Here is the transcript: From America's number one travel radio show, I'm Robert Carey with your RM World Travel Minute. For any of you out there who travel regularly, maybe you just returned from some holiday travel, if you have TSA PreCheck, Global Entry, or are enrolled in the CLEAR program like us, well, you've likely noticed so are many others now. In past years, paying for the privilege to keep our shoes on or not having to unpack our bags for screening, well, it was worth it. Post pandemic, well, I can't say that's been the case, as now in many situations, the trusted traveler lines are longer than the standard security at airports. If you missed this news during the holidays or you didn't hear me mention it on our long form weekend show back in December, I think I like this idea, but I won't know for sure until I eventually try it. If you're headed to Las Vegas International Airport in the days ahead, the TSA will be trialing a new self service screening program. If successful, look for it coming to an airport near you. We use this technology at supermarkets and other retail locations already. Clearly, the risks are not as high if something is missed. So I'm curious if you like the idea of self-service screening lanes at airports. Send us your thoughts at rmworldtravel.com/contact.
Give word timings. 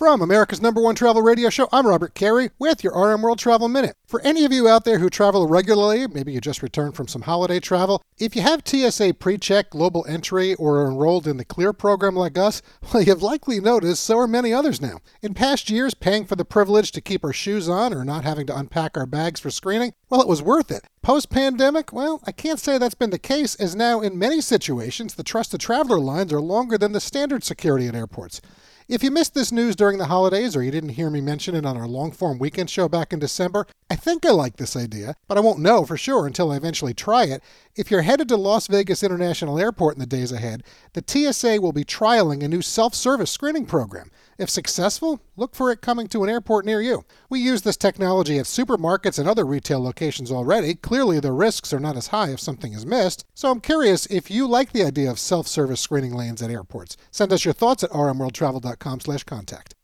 From 0.00 0.22
America's 0.22 0.62
number 0.62 0.80
one 0.80 0.94
travel 0.94 1.20
radio 1.20 1.50
show, 1.50 1.68
I'm 1.70 1.86
Robert 1.86 2.14
Carey 2.14 2.48
with 2.58 2.82
your 2.82 2.94
RM 2.94 3.20
World 3.20 3.38
Travel 3.38 3.68
Minute. 3.68 3.96
For 4.06 4.18
any 4.22 4.46
of 4.46 4.50
you 4.50 4.66
out 4.66 4.86
there 4.86 4.98
who 4.98 5.10
travel 5.10 5.46
regularly, 5.46 6.06
maybe 6.06 6.32
you 6.32 6.40
just 6.40 6.62
returned 6.62 6.96
from 6.96 7.06
some 7.06 7.20
holiday 7.20 7.60
travel, 7.60 8.02
if 8.16 8.34
you 8.34 8.40
have 8.40 8.66
TSA 8.66 9.12
PreCheck, 9.12 9.68
Global 9.68 10.06
Entry, 10.08 10.54
or 10.54 10.80
are 10.80 10.88
enrolled 10.88 11.26
in 11.26 11.36
the 11.36 11.44
CLEAR 11.44 11.74
program 11.74 12.16
like 12.16 12.38
us, 12.38 12.62
well, 12.94 13.02
you've 13.02 13.22
likely 13.22 13.60
noticed 13.60 14.02
so 14.02 14.16
are 14.16 14.26
many 14.26 14.54
others 14.54 14.80
now. 14.80 15.00
In 15.20 15.34
past 15.34 15.68
years, 15.68 15.92
paying 15.92 16.24
for 16.24 16.34
the 16.34 16.46
privilege 16.46 16.92
to 16.92 17.02
keep 17.02 17.22
our 17.22 17.34
shoes 17.34 17.68
on 17.68 17.92
or 17.92 18.02
not 18.02 18.24
having 18.24 18.46
to 18.46 18.56
unpack 18.56 18.96
our 18.96 19.04
bags 19.04 19.38
for 19.38 19.50
screening, 19.50 19.92
well, 20.08 20.22
it 20.22 20.28
was 20.28 20.40
worth 20.40 20.70
it. 20.70 20.86
Post 21.02 21.30
pandemic, 21.30 21.94
well, 21.94 22.20
I 22.26 22.32
can't 22.32 22.60
say 22.60 22.76
that's 22.76 22.94
been 22.94 23.08
the 23.08 23.18
case, 23.18 23.54
as 23.54 23.74
now 23.74 24.02
in 24.02 24.18
many 24.18 24.42
situations, 24.42 25.14
the 25.14 25.22
trusted 25.22 25.58
traveler 25.58 25.98
lines 25.98 26.30
are 26.30 26.42
longer 26.42 26.76
than 26.76 26.92
the 26.92 27.00
standard 27.00 27.42
security 27.42 27.88
at 27.88 27.94
airports. 27.94 28.42
If 28.86 29.02
you 29.02 29.10
missed 29.10 29.32
this 29.32 29.50
news 29.50 29.76
during 29.76 29.96
the 29.96 30.08
holidays 30.08 30.54
or 30.54 30.62
you 30.62 30.70
didn't 30.70 30.90
hear 30.90 31.08
me 31.08 31.22
mention 31.22 31.54
it 31.54 31.64
on 31.64 31.78
our 31.78 31.88
long 31.88 32.12
form 32.12 32.38
weekend 32.38 32.68
show 32.68 32.86
back 32.86 33.14
in 33.14 33.18
December, 33.18 33.66
I 33.88 33.96
think 33.96 34.26
I 34.26 34.30
like 34.32 34.56
this 34.56 34.76
idea, 34.76 35.14
but 35.26 35.38
I 35.38 35.40
won't 35.40 35.60
know 35.60 35.86
for 35.86 35.96
sure 35.96 36.26
until 36.26 36.50
I 36.50 36.56
eventually 36.56 36.92
try 36.92 37.24
it. 37.24 37.42
If 37.80 37.90
you're 37.90 38.02
headed 38.02 38.28
to 38.28 38.36
Las 38.36 38.66
Vegas 38.66 39.02
International 39.02 39.58
Airport 39.58 39.94
in 39.94 40.00
the 40.00 40.06
days 40.06 40.32
ahead, 40.32 40.64
the 40.92 41.02
TSA 41.02 41.62
will 41.62 41.72
be 41.72 41.82
trialing 41.82 42.42
a 42.44 42.48
new 42.48 42.60
self 42.60 42.94
service 42.94 43.30
screening 43.30 43.64
program. 43.64 44.10
If 44.36 44.50
successful, 44.50 45.22
look 45.34 45.54
for 45.54 45.70
it 45.70 45.80
coming 45.80 46.06
to 46.08 46.22
an 46.22 46.28
airport 46.28 46.66
near 46.66 46.82
you. 46.82 47.06
We 47.30 47.40
use 47.40 47.62
this 47.62 47.78
technology 47.78 48.38
at 48.38 48.44
supermarkets 48.44 49.18
and 49.18 49.26
other 49.26 49.46
retail 49.46 49.82
locations 49.82 50.30
already. 50.30 50.74
Clearly, 50.74 51.20
the 51.20 51.32
risks 51.32 51.72
are 51.72 51.80
not 51.80 51.96
as 51.96 52.08
high 52.08 52.30
if 52.30 52.38
something 52.40 52.74
is 52.74 52.84
missed. 52.84 53.24
So 53.32 53.50
I'm 53.50 53.62
curious 53.62 54.04
if 54.04 54.30
you 54.30 54.46
like 54.46 54.72
the 54.72 54.84
idea 54.84 55.10
of 55.10 55.18
self-service 55.18 55.80
screening 55.80 56.12
lanes 56.12 56.42
at 56.42 56.50
airports. 56.50 56.98
Send 57.10 57.32
us 57.32 57.46
your 57.46 57.54
thoughts 57.54 57.82
at 57.82 57.92
rmworldtravel.com/contact. 57.92 59.74